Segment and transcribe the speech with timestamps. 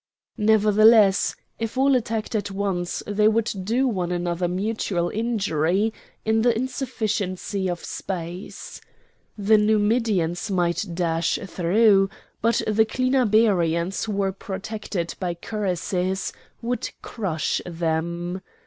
[0.39, 5.93] Nevertheless if all attacked at once they would do one another mutual injury
[6.25, 8.81] in the insufficiency of space.
[9.37, 12.09] The Numidians might dash through;
[12.41, 16.33] but the Clinabarians, who were protected by cuirasses,
[16.63, 18.41] would crush them.